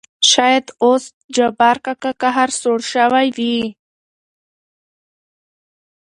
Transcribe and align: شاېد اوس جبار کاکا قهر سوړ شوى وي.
شاېد 0.29 0.65
اوس 0.83 1.03
جبار 1.35 1.77
کاکا 1.85 2.11
قهر 2.21 2.49
سوړ 2.61 2.79
شوى 2.91 3.27
وي. 3.37 3.57